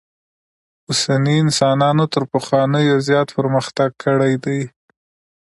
[0.89, 4.61] اوسني انسانانو تر پخوانیو زیات پرمختک کړی دئ.